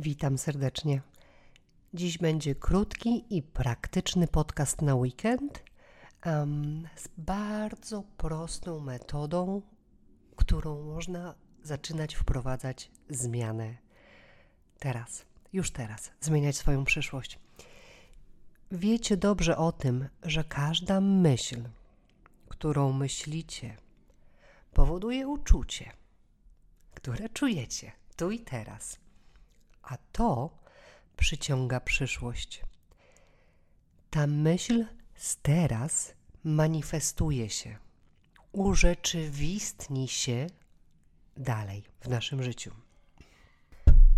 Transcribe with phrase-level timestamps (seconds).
[0.00, 1.02] Witam serdecznie.
[1.94, 5.64] Dziś będzie krótki i praktyczny podcast na weekend
[6.26, 9.62] um, z bardzo prostą metodą,
[10.36, 13.76] którą można zaczynać wprowadzać zmianę
[14.78, 17.38] teraz, już teraz, zmieniać swoją przyszłość.
[18.72, 21.62] Wiecie dobrze o tym, że każda myśl,
[22.48, 23.76] którą myślicie,
[24.72, 25.92] powoduje uczucie,
[26.94, 28.98] które czujecie tu i teraz,
[29.82, 30.58] a to
[31.16, 32.62] przyciąga przyszłość.
[34.10, 36.14] Ta myśl z teraz
[36.44, 37.78] manifestuje się,
[38.52, 40.46] urzeczywistni się
[41.36, 42.70] dalej w naszym życiu.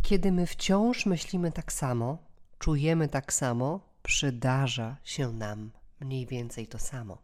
[0.03, 2.19] Kiedy my wciąż myślimy tak samo,
[2.59, 7.19] czujemy tak samo, przydarza się nam mniej więcej to samo.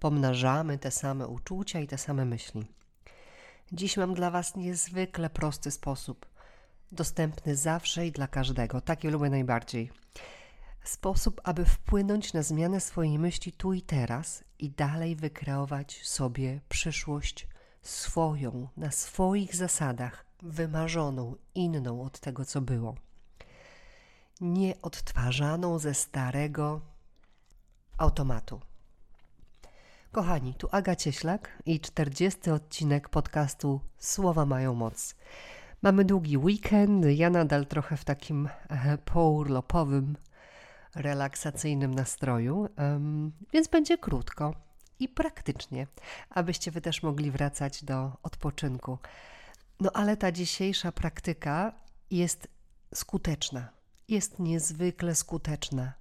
[0.00, 2.66] Pomnażamy te same uczucia i te same myśli.
[3.72, 6.26] Dziś mam dla Was niezwykle prosty sposób,
[6.92, 8.80] dostępny zawsze i dla każdego.
[8.80, 9.90] Taki lubię najbardziej.
[10.84, 17.48] Sposób, aby wpłynąć na zmianę swojej myśli tu i teraz i dalej wykreować sobie przyszłość
[17.82, 22.94] swoją, na swoich zasadach, wymarzoną, inną od tego, co było.
[24.40, 26.80] Nie odtwarzaną ze starego
[27.98, 28.60] automatu.
[30.12, 35.14] Kochani, tu Aga Cieślak i 40 odcinek podcastu Słowa mają moc.
[35.82, 40.16] Mamy długi weekend, ja nadal trochę w takim e, pourlopowym,
[40.94, 42.68] relaksacyjnym nastroju,
[43.52, 44.54] więc będzie krótko
[44.98, 45.86] i praktycznie,
[46.30, 48.98] abyście wy też mogli wracać do odpoczynku.
[49.80, 51.72] No ale ta dzisiejsza praktyka
[52.10, 52.48] jest
[52.94, 53.68] skuteczna,
[54.08, 55.92] jest niezwykle skuteczna.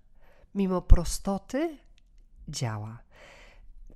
[0.55, 1.77] Mimo prostoty
[2.47, 2.99] działa.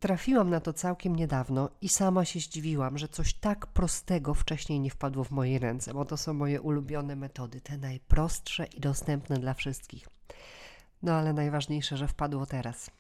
[0.06, 4.90] Trafiłam na to całkiem niedawno i sama się zdziwiłam, że coś tak prostego wcześniej nie
[4.90, 9.54] wpadło w moje ręce, bo to są moje ulubione metody, te najprostsze i dostępne dla
[9.54, 10.08] wszystkich.
[11.04, 12.92] No ale najważniejsze, że wpadło teraz.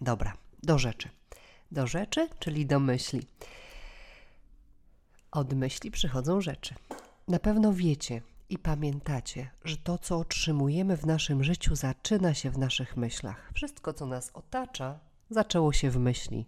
[0.00, 1.08] Dobra, do rzeczy.
[1.70, 3.26] Do rzeczy, czyli do myśli.
[5.30, 6.74] Od myśli przychodzą rzeczy.
[7.28, 12.58] Na pewno wiecie i pamiętacie, że to, co otrzymujemy w naszym życiu, zaczyna się w
[12.58, 13.50] naszych myślach.
[13.54, 16.46] Wszystko, co nas otacza, zaczęło się w myśli.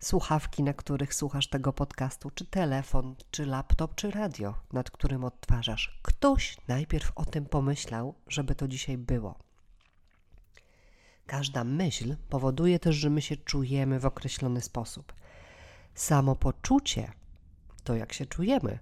[0.00, 6.00] Słuchawki, na których słuchasz tego podcastu, czy telefon, czy laptop, czy radio, nad którym odtwarzasz.
[6.02, 9.38] Ktoś najpierw o tym pomyślał, żeby to dzisiaj było.
[11.26, 15.12] Każda myśl powoduje też, że my się czujemy w określony sposób.
[15.94, 17.12] Samopoczucie,
[17.84, 18.78] to jak się czujemy,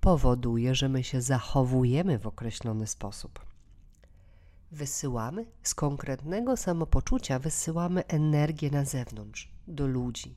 [0.00, 3.53] powoduje, że my się zachowujemy w określony sposób
[4.74, 10.36] wysyłamy z konkretnego samopoczucia, wysyłamy energię na zewnątrz, do ludzi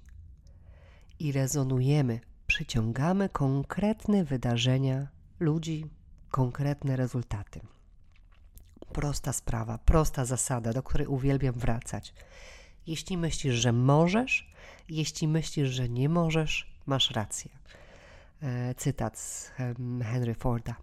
[1.20, 5.08] i rezonujemy, przyciągamy konkretne wydarzenia,
[5.40, 5.86] ludzi,
[6.32, 7.60] konkretne rezultaty.
[8.94, 12.14] Prosta sprawa, prosta zasada, do której uwielbiam wracać.
[12.88, 14.54] Jeśli myślisz, że możesz,
[14.90, 17.52] jeśli myślisz, że nie możesz, masz rację.
[18.42, 19.52] E, cytat z
[20.04, 20.76] Henry Forda.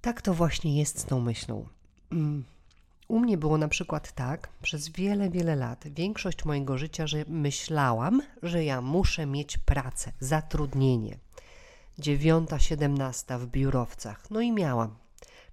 [0.00, 1.68] Tak to właśnie jest z tą myślą.
[2.12, 2.44] Mm.
[3.08, 8.22] U mnie było na przykład tak przez wiele, wiele lat, większość mojego życia, że myślałam,
[8.42, 11.18] że ja muszę mieć pracę, zatrudnienie.
[11.98, 14.30] Dziewiąta, siedemnasta w biurowcach.
[14.30, 14.96] No i miałam.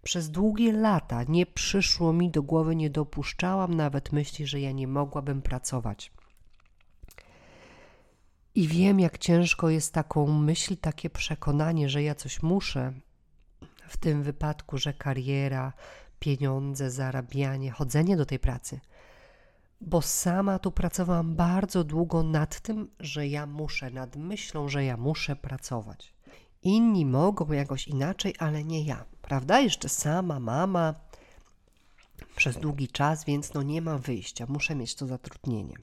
[0.04, 4.88] Przez długie lata nie przyszło mi do głowy, nie dopuszczałam nawet myśli, że ja nie
[4.88, 6.12] mogłabym pracować.
[8.56, 12.94] I wiem, jak ciężko jest taką myśl, takie przekonanie, że ja coś muszę.
[13.88, 15.74] W tym wypadku, że kariera,
[16.24, 18.80] pieniądze, zarabianie, chodzenie do tej pracy.
[19.82, 24.98] Bo sama tu pracowałam bardzo długo nad tym, że ja muszę, nad myślą, że ja
[24.98, 26.14] muszę pracować.
[26.62, 29.60] Inni mogą jakoś inaczej, ale nie ja, prawda?
[29.60, 30.94] Jeszcze sama mama
[32.36, 35.76] przez długi czas, więc no nie ma wyjścia, muszę mieć to zatrudnienie.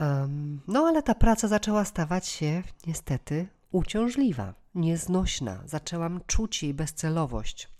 [0.00, 5.62] Um, no ale ta praca zaczęła stawać się niestety uciążliwa, nieznośna.
[5.66, 7.73] Zaczęłam czuć jej bezcelowość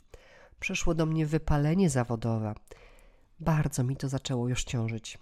[0.65, 2.55] przyszło do mnie wypalenie zawodowe.
[3.41, 5.19] Bardzo mi to zaczęło już ciążyć.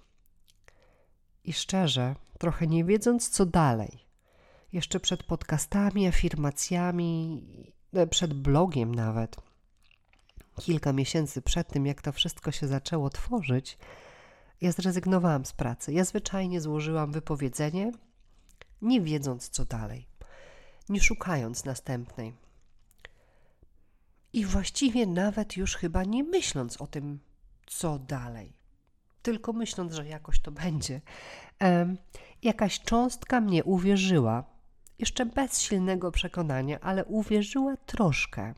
[1.44, 3.98] I szczerze, trochę nie wiedząc co dalej,
[4.72, 7.42] jeszcze przed podcastami, afirmacjami,
[7.92, 9.36] e, przed blogiem nawet,
[10.60, 13.78] kilka miesięcy przed tym, jak to wszystko się zaczęło tworzyć,
[14.60, 15.92] ja zrezygnowałam z pracy.
[15.92, 17.92] Ja zwyczajnie złożyłam wypowiedzenie,
[18.82, 20.06] nie wiedząc co dalej,
[20.88, 22.42] nie szukając następnej
[24.32, 27.18] i właściwie nawet już chyba nie myśląc o tym,
[27.66, 28.52] co dalej,
[29.22, 31.00] tylko myśląc, że jakoś to będzie.
[32.42, 34.44] jakaś cząstka mnie uwierzyła,
[34.98, 38.54] jeszcze bez silnego przekonania, ale uwierzyła troszkę.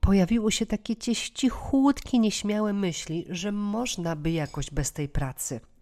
[0.00, 0.96] Pojawiły się takie
[1.34, 5.60] cichutkie, nieśmiałe myśli, że można by jakoś bez tej pracy–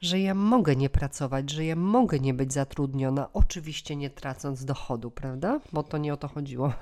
[0.00, 5.10] że ja mogę nie pracować, że ja mogę nie być zatrudniona, oczywiście nie tracąc dochodu,
[5.10, 5.60] prawda?
[5.72, 6.72] Bo to nie o to chodziło.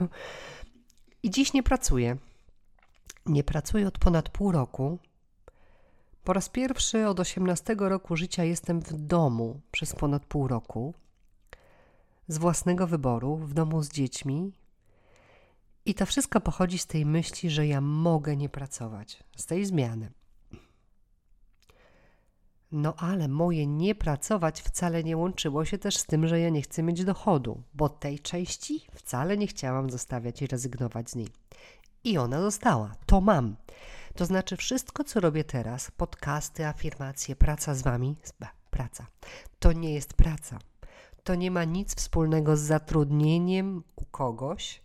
[1.22, 2.16] I dziś nie pracuję.
[3.26, 4.98] Nie pracuję od ponad pół roku.
[6.24, 10.94] Po raz pierwszy od 18 roku życia jestem w domu przez ponad pół roku.
[12.28, 14.52] Z własnego wyboru, w domu z dziećmi.
[15.86, 20.12] I to wszystko pochodzi z tej myśli, że ja mogę nie pracować, z tej zmiany.
[22.76, 26.62] No ale moje nie pracować wcale nie łączyło się też z tym, że ja nie
[26.62, 31.28] chcę mieć dochodu, bo tej części wcale nie chciałam zostawiać i rezygnować z niej.
[32.04, 32.94] I ona została.
[33.06, 33.56] To mam.
[34.16, 38.16] To znaczy wszystko, co robię teraz, podcasty, afirmacje, praca z wami,
[38.70, 39.06] praca,
[39.58, 40.58] to nie jest praca.
[41.24, 44.82] To nie ma nic wspólnego z zatrudnieniem u kogoś,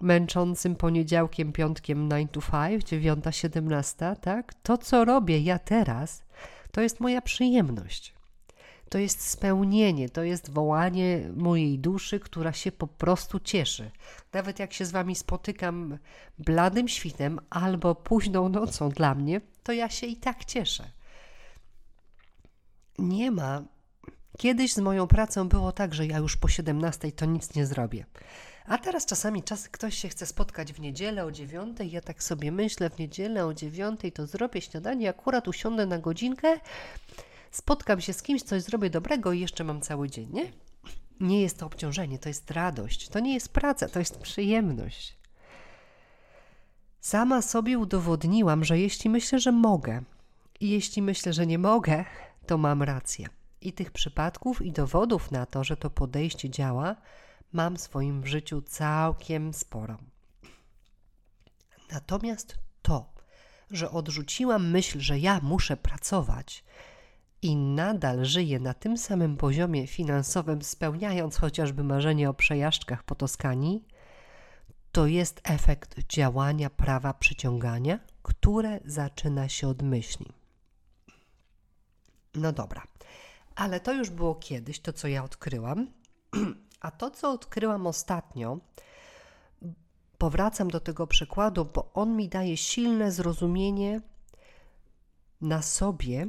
[0.00, 4.54] męczącym poniedziałkiem, piątkiem 9 to 5, 9, 17, tak?
[4.54, 6.22] To, co robię ja teraz,
[6.76, 8.14] to jest moja przyjemność.
[8.88, 13.90] To jest spełnienie, to jest wołanie mojej duszy, która się po prostu cieszy.
[14.32, 15.98] Nawet jak się z wami spotykam
[16.38, 20.90] bladym świtem albo późną nocą dla mnie, to ja się i tak cieszę.
[22.98, 23.62] Nie ma.
[24.38, 28.06] Kiedyś z moją pracą było tak, że ja już po 17 to nic nie zrobię.
[28.66, 32.52] A teraz czasami czas, ktoś się chce spotkać w niedzielę o dziewiątej, ja tak sobie
[32.52, 36.60] myślę, w niedzielę o dziewiątej to zrobię śniadanie, akurat usiądę na godzinkę,
[37.50, 40.52] spotkam się z kimś, coś zrobię dobrego i jeszcze mam cały dzień, nie?
[41.20, 45.16] Nie jest to obciążenie, to jest radość, to nie jest praca, to jest przyjemność.
[47.00, 50.02] Sama sobie udowodniłam, że jeśli myślę, że mogę
[50.60, 52.04] i jeśli myślę, że nie mogę,
[52.46, 53.28] to mam rację.
[53.60, 56.96] I tych przypadków i dowodów na to, że to podejście działa,
[57.52, 59.98] mam w swoim życiu całkiem sporo.
[61.92, 63.12] Natomiast to,
[63.70, 66.64] że odrzuciłam myśl, że ja muszę pracować
[67.42, 73.84] i nadal żyję na tym samym poziomie finansowym, spełniając chociażby marzenie o przejażdżkach po Toskanii,
[74.92, 80.26] to jest efekt działania prawa przyciągania, które zaczyna się od myśli.
[82.34, 82.82] No dobra,
[83.54, 85.86] ale to już było kiedyś, to co ja odkryłam.
[86.80, 88.58] A to, co odkryłam ostatnio,
[90.18, 94.00] powracam do tego przykładu, bo on mi daje silne zrozumienie
[95.40, 96.26] na sobie,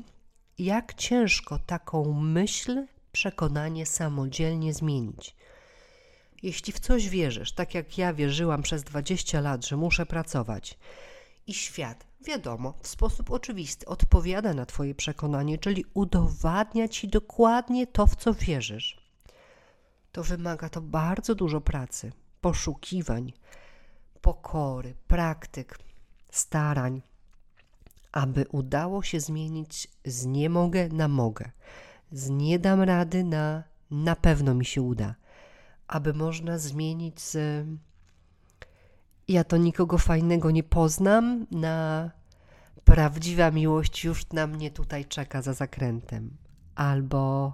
[0.57, 5.35] jak ciężko taką myśl, przekonanie samodzielnie zmienić.
[6.44, 10.77] Jeśli w coś wierzysz, tak jak ja wierzyłam przez 20 lat, że muszę pracować,
[11.47, 18.07] i świat, wiadomo, w sposób oczywisty odpowiada na Twoje przekonanie, czyli udowadnia Ci dokładnie to,
[18.07, 19.06] w co wierzysz
[20.17, 22.11] to wymaga to bardzo dużo pracy,
[22.41, 23.33] poszukiwań,
[24.21, 25.79] pokory, praktyk,
[26.31, 27.01] starań,
[28.11, 31.51] aby udało się zmienić z nie mogę na mogę,
[32.11, 35.15] z nie dam rady na na pewno mi się uda,
[35.87, 37.65] aby można zmienić z
[39.27, 42.11] ja to nikogo fajnego nie poznam na
[42.83, 46.37] prawdziwa miłość już na mnie tutaj czeka za zakrętem,
[46.75, 47.53] albo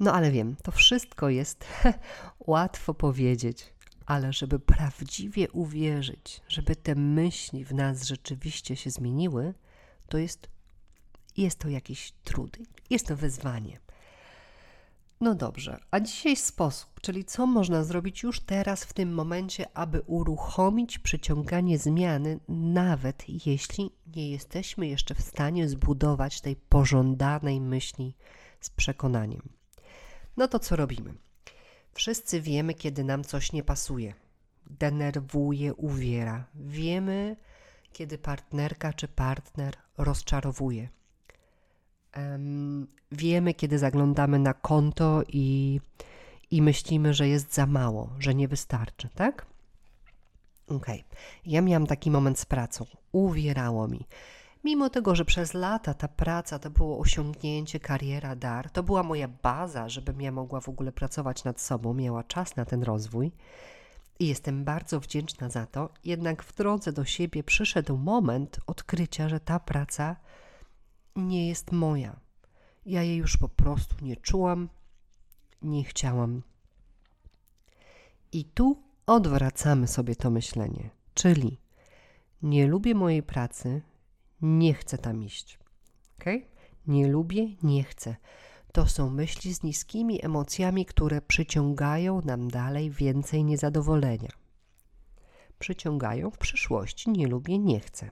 [0.00, 1.64] no ale wiem, to wszystko jest
[2.46, 3.72] łatwo powiedzieć,
[4.06, 9.54] ale żeby prawdziwie uwierzyć, żeby te myśli w nas rzeczywiście się zmieniły,
[10.08, 10.48] to jest,
[11.36, 12.58] jest to jakiś trud,
[12.90, 13.80] jest to wyzwanie.
[15.20, 20.00] No dobrze, a dzisiaj sposób, czyli co można zrobić już teraz, w tym momencie, aby
[20.00, 28.14] uruchomić przyciąganie zmiany, nawet jeśli nie jesteśmy jeszcze w stanie zbudować tej pożądanej myśli
[28.60, 29.56] z przekonaniem
[30.36, 31.14] no to co robimy?
[31.92, 34.14] Wszyscy wiemy, kiedy nam coś nie pasuje,
[34.66, 36.44] denerwuje, uwiera.
[36.54, 37.36] Wiemy,
[37.92, 40.88] kiedy partnerka czy partner rozczarowuje.
[42.16, 45.80] Um, wiemy, kiedy zaglądamy na konto i,
[46.50, 49.46] i myślimy, że jest za mało, że nie wystarczy, tak?
[50.68, 51.04] Okej.
[51.08, 51.20] Okay.
[51.46, 52.86] Ja miałam taki moment z pracą.
[53.12, 54.06] Uwierało mi.
[54.66, 59.28] Mimo tego, że przez lata ta praca to było osiągnięcie, kariera, dar, to była moja
[59.28, 63.32] baza, żebym ja mogła w ogóle pracować nad sobą, miała czas na ten rozwój
[64.18, 69.40] i jestem bardzo wdzięczna za to, jednak w drodze do siebie przyszedł moment odkrycia, że
[69.40, 70.16] ta praca
[71.16, 72.16] nie jest moja.
[72.86, 74.68] Ja jej już po prostu nie czułam,
[75.62, 76.42] nie chciałam.
[78.32, 81.58] I tu odwracamy sobie to myślenie, czyli
[82.42, 83.82] nie lubię mojej pracy,
[84.42, 85.58] nie chcę tam iść.
[86.18, 86.24] ok?
[86.86, 88.16] Nie lubię, nie chcę.
[88.72, 94.30] To są myśli z niskimi emocjami, które przyciągają nam dalej więcej niezadowolenia.
[95.58, 98.10] Przyciągają w przyszłości, nie lubię, nie chcę.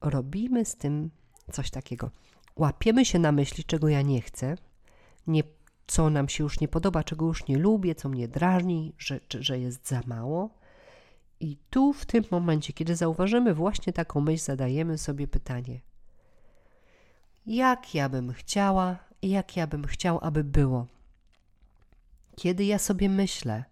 [0.00, 1.10] Robimy z tym
[1.52, 2.10] coś takiego.
[2.56, 4.56] Łapiemy się na myśli, czego ja nie chcę,
[5.26, 5.42] nie,
[5.86, 9.58] co nam się już nie podoba, czego już nie lubię, co mnie drażni, że, że
[9.58, 10.57] jest za mało.
[11.40, 15.80] I tu, w tym momencie, kiedy zauważymy właśnie taką myśl, zadajemy sobie pytanie:
[17.46, 20.86] jak ja bym chciała jak ja bym chciał, aby było.
[22.36, 23.64] Kiedy ja sobie myślę,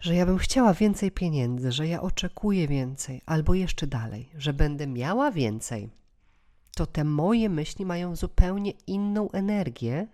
[0.00, 4.86] że ja bym chciała więcej pieniędzy, że ja oczekuję więcej, albo jeszcze dalej, że będę
[4.86, 5.90] miała więcej,
[6.76, 10.06] to te moje myśli mają zupełnie inną energię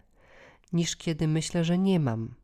[0.72, 2.34] niż kiedy myślę, że nie mam.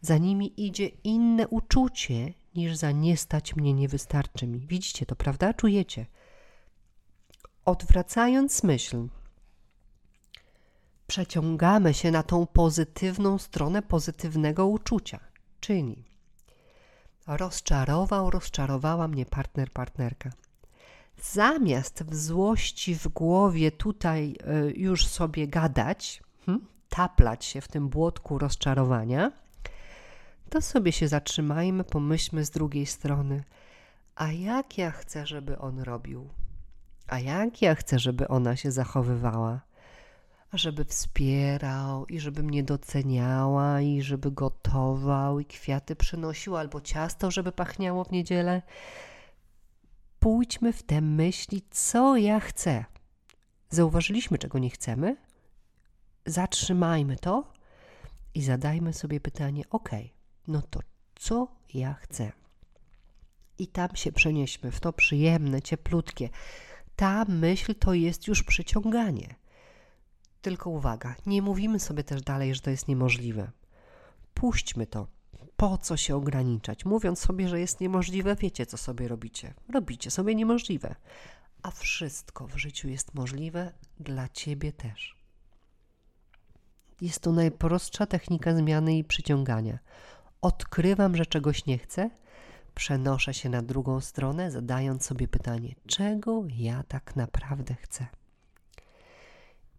[0.00, 4.60] Za nimi idzie inne uczucie niż za nie stać mnie, nie wystarczy mi.
[4.60, 5.54] Widzicie to, prawda?
[5.54, 6.06] Czujecie?
[7.64, 9.08] Odwracając myśl,
[11.06, 15.20] przeciągamy się na tą pozytywną stronę pozytywnego uczucia.
[15.60, 16.04] Czyli
[17.26, 20.30] rozczarował, rozczarowała mnie partner, partnerka.
[21.22, 24.36] Zamiast w złości w głowie tutaj
[24.68, 29.32] y, już sobie gadać, hmm, taplać się w tym błotku rozczarowania,
[30.52, 33.44] to sobie się zatrzymajmy, pomyślmy z drugiej strony,
[34.14, 36.28] a jak ja chcę, żeby on robił?
[37.06, 39.60] A jak ja chcę, żeby ona się zachowywała?
[40.52, 47.52] żeby wspierał i żeby mnie doceniała i żeby gotował i kwiaty przynosił albo ciasto, żeby
[47.52, 48.62] pachniało w niedzielę.
[50.18, 52.84] Pójdźmy w te myśli, co ja chcę.
[53.70, 55.16] Zauważyliśmy, czego nie chcemy?
[56.26, 57.52] Zatrzymajmy to
[58.34, 59.90] i zadajmy sobie pytanie: OK,
[60.48, 60.80] no to
[61.14, 62.32] co ja chcę?
[63.58, 66.28] I tam się przenieśmy w to przyjemne, cieplutkie.
[66.96, 69.34] Ta myśl to jest już przyciąganie.
[70.42, 73.50] Tylko uwaga, nie mówimy sobie też dalej, że to jest niemożliwe.
[74.34, 75.06] Puśćmy to.
[75.56, 76.84] Po co się ograniczać?
[76.84, 79.54] Mówiąc sobie, że jest niemożliwe, wiecie, co sobie robicie.
[79.68, 80.94] Robicie sobie niemożliwe.
[81.62, 85.16] A wszystko w życiu jest możliwe dla ciebie też.
[87.00, 89.78] Jest to najprostsza technika zmiany i przyciągania.
[90.42, 92.10] Odkrywam, że czegoś nie chcę,
[92.74, 98.06] przenoszę się na drugą stronę, zadając sobie pytanie, czego ja tak naprawdę chcę.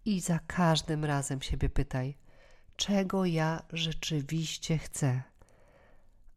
[0.06, 2.18] I za każdym razem siebie pytaj,
[2.76, 5.24] czego ja rzeczywiście chcę.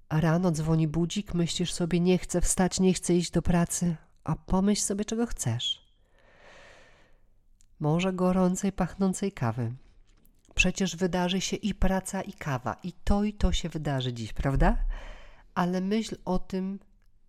[0.09, 4.37] A rano dzwoni budzik, myślisz sobie, nie chcę wstać, nie chcę iść do pracy, a
[4.37, 5.87] pomyśl sobie, czego chcesz.
[7.81, 9.73] Może gorącej, pachnącej kawy.
[10.67, 14.77] Przecież wydarzy się i praca, i kawa, i to, i to się wydarzy dziś, prawda?
[15.55, 16.79] Ale myśl o tym,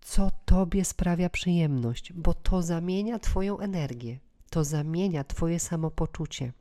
[0.01, 6.53] co tobie sprawia przyjemność, bo to zamienia Twoją energię to zamienia Twoje samopoczucie.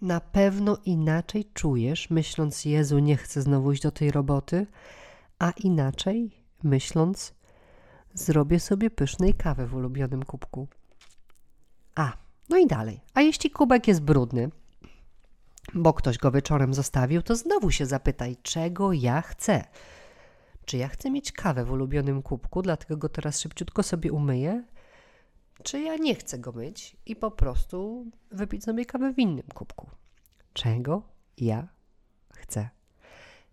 [0.00, 4.66] Na pewno inaczej czujesz, myśląc: Jezu, nie chcę znowu iść do tej roboty,
[5.38, 6.30] a inaczej
[6.62, 7.34] myśląc:
[8.14, 10.68] Zrobię sobie pysznej kawy w ulubionym kubku.
[11.94, 12.12] A,
[12.48, 13.00] no i dalej.
[13.14, 14.50] A jeśli kubek jest brudny,
[15.74, 19.64] bo ktoś go wieczorem zostawił, to znowu się zapytaj, czego ja chcę.
[20.64, 24.62] Czy ja chcę mieć kawę w ulubionym kubku, dlatego go teraz szybciutko sobie umyję?
[25.62, 29.90] czy ja nie chcę go myć i po prostu wypić sobie kawę w innym kubku.
[30.52, 31.02] Czego
[31.36, 31.68] ja
[32.34, 32.68] chcę.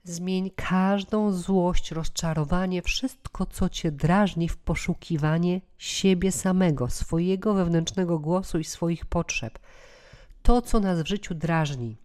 [0.03, 8.59] Zmień każdą złość, rozczarowanie, wszystko, co cię drażni w poszukiwanie siebie samego, swojego wewnętrznego głosu
[8.59, 9.59] i swoich potrzeb.
[10.41, 11.97] To, co nas w życiu drażni,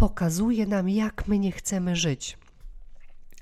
[0.00, 2.38] pokazuje nam, jak my nie chcemy żyć.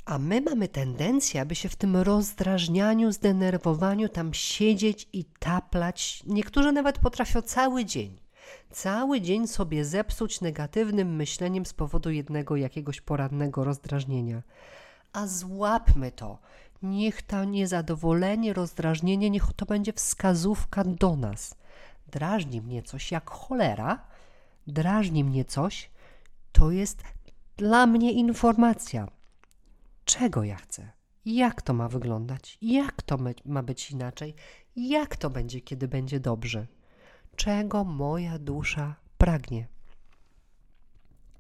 [0.05, 6.23] A my mamy tendencję, aby się w tym rozdrażnianiu, zdenerwowaniu tam siedzieć i taplać.
[6.27, 8.19] Niektórzy nawet potrafią cały dzień.
[8.71, 14.43] Cały dzień sobie zepsuć negatywnym myśleniem z powodu jednego jakiegoś porannego rozdrażnienia.
[15.13, 16.39] A złapmy to.
[16.83, 21.55] Niech to niezadowolenie, rozdrażnienie, niech to będzie wskazówka do nas.
[22.07, 23.99] Drażni mnie coś jak cholera,
[24.67, 25.91] drażni mnie coś,
[26.53, 27.03] to jest
[27.57, 29.09] dla mnie informacja.
[30.05, 30.93] Czego ja chcę,
[31.25, 34.35] jak to ma wyglądać, jak to ma być inaczej,
[34.77, 36.67] jak to będzie, kiedy będzie dobrze,
[37.37, 39.69] czego moja dusza pragnie.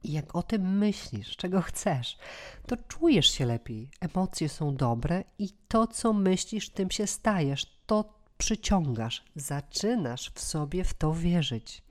[0.05, 2.19] Jak o tym myślisz, czego chcesz,
[2.67, 8.15] to czujesz się lepiej, emocje są dobre i to, co myślisz, tym się stajesz, to
[8.38, 11.83] przyciągasz, zaczynasz w sobie w to wierzyć.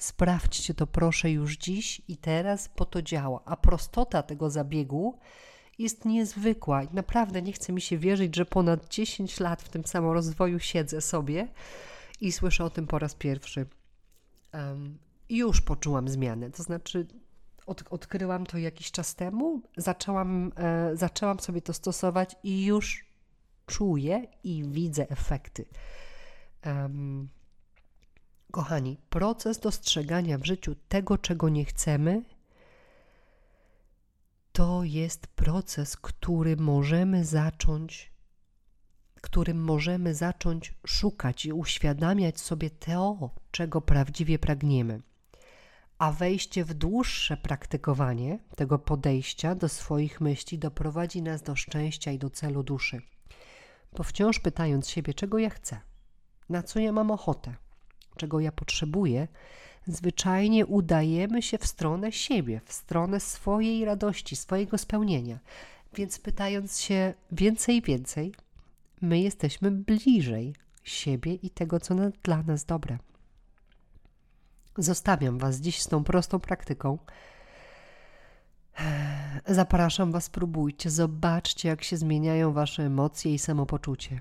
[0.00, 3.40] Sprawdźcie to proszę już dziś i teraz, bo to działa.
[3.44, 5.18] A prostota tego zabiegu
[5.78, 9.84] jest niezwykła i naprawdę nie chce mi się wierzyć, że ponad 10 lat w tym
[9.84, 11.48] samym rozwoju siedzę sobie
[12.20, 13.66] i słyszę o tym po raz pierwszy.
[14.54, 14.98] um,
[15.30, 16.50] już poczułam zmianę.
[16.50, 17.06] To znaczy,
[17.66, 23.04] od, odkryłam to jakiś czas temu, zaczęłam, e, zaczęłam sobie to stosować i już
[23.66, 25.64] czuję i widzę efekty.
[26.66, 27.28] Um,
[28.50, 32.22] kochani, proces dostrzegania w życiu tego, czego nie chcemy,
[34.52, 38.12] to jest proces, który możemy zacząć,
[39.20, 45.02] którym możemy zacząć szukać i uświadamiać sobie to, czego prawdziwie pragniemy.
[45.98, 52.18] A wejście w dłuższe praktykowanie tego podejścia do swoich myśli doprowadzi nas do szczęścia i
[52.18, 53.02] do celu duszy.
[53.96, 55.80] Bo wciąż pytając siebie, czego ja chcę,
[56.48, 57.54] na co ja mam ochotę,
[58.20, 59.28] czego ja potrzebuję,
[59.86, 65.38] zwyczajnie udajemy się w stronę siebie, w stronę swojej radości, swojego spełnienia.
[65.94, 68.34] Więc pytając się więcej i więcej,
[69.00, 72.98] my jesteśmy bliżej siebie i tego, co dla nas dobre.
[74.78, 76.98] Zostawiam Was dziś z tą prostą praktyką.
[79.46, 84.20] Zapraszam Was, spróbujcie, zobaczcie, jak się zmieniają Wasze emocje i samopoczucie.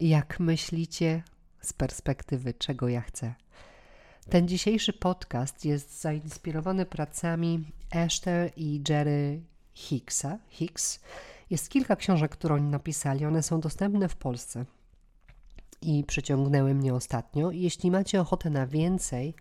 [0.00, 1.22] Jak myślicie
[1.64, 3.34] z perspektywy, czego ja chcę.
[4.30, 9.42] Ten dzisiejszy podcast jest zainspirowany pracami Esther i Jerry
[9.74, 10.38] Hicksa.
[10.48, 11.00] Hicks.
[11.50, 13.24] Jest kilka książek, które oni napisali.
[13.24, 14.64] One są dostępne w Polsce
[15.82, 17.50] i przyciągnęły mnie ostatnio.
[17.50, 19.34] Jeśli macie ochotę na więcej,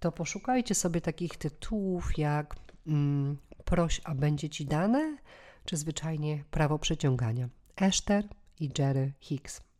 [0.00, 5.16] to poszukajcie sobie takich tytułów jak mm, Proś, a będzie ci dane,
[5.64, 7.48] czy zwyczajnie Prawo przyciągania.
[7.76, 8.28] Esther
[8.60, 9.71] i Jerry Hicks.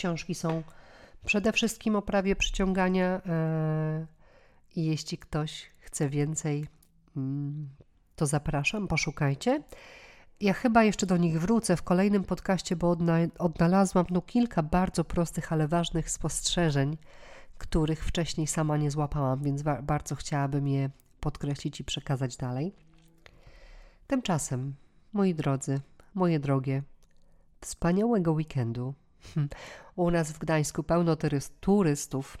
[0.00, 0.62] Książki są
[1.24, 3.20] przede wszystkim o prawie przyciągania.
[3.26, 4.06] E,
[4.76, 6.66] I jeśli ktoś chce więcej,
[7.16, 7.68] mm,
[8.16, 9.62] to zapraszam, poszukajcie.
[10.40, 12.96] Ja chyba jeszcze do nich wrócę w kolejnym podcaście, bo
[13.38, 16.96] odnalazłam tu kilka bardzo prostych, ale ważnych spostrzeżeń,
[17.58, 20.90] których wcześniej sama nie złapałam, więc bardzo chciałabym je
[21.20, 22.74] podkreślić i przekazać dalej.
[24.06, 24.74] Tymczasem,
[25.12, 25.80] moi drodzy,
[26.14, 26.82] moje drogie,
[27.60, 28.94] wspaniałego weekendu.
[29.96, 31.16] U nas w Gdańsku pełno
[31.60, 32.38] turystów,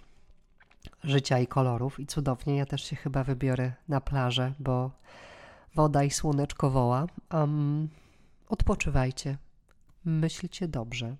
[1.04, 2.56] życia i kolorów i cudownie.
[2.56, 4.90] Ja też się chyba wybiorę na plażę, bo
[5.74, 7.06] woda i słoneczko woła.
[7.32, 7.88] Um,
[8.48, 9.38] odpoczywajcie,
[10.04, 11.16] myślcie dobrze.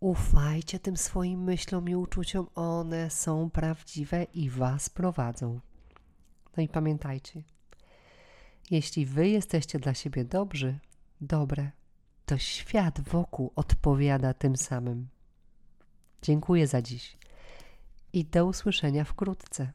[0.00, 5.60] Ufajcie tym swoim myślom i uczuciom, one są prawdziwe i was prowadzą.
[6.56, 7.42] No i pamiętajcie,
[8.70, 10.78] jeśli wy jesteście dla siebie dobrzy,
[11.20, 11.70] dobre,
[12.30, 15.08] to świat wokół odpowiada tym samym.
[16.22, 17.16] Dziękuję za dziś
[18.12, 19.72] i do usłyszenia wkrótce.